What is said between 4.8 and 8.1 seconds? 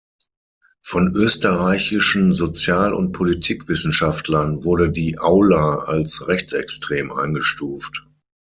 die "Aula" als rechtsextrem eingestuft.